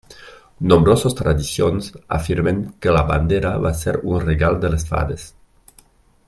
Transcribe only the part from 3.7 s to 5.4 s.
ser un regal de les fades.